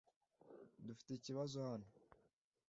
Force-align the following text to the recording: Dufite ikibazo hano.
Dufite 0.87 1.11
ikibazo 1.15 1.57
hano. 1.69 1.87